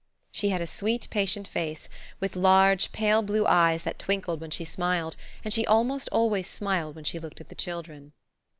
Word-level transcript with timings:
She 0.31 0.49
had 0.49 0.61
a 0.61 0.65
sweet, 0.65 1.07
patient 1.11 1.47
face, 1.47 1.87
with 2.19 2.35
large, 2.35 2.91
pale 2.91 3.21
blue 3.21 3.45
eyes 3.45 3.83
that 3.83 3.99
twinkled 3.99 4.41
when 4.41 4.49
she 4.49 4.65
smiled, 4.65 5.15
and 5.45 5.53
she 5.53 5.63
almost 5.67 6.09
always 6.11 6.47
smiled 6.47 6.95
when 6.95 7.03
she 7.05 7.19
looked 7.19 7.39
at 7.39 7.49
the 7.49 7.53
children. 7.53 8.11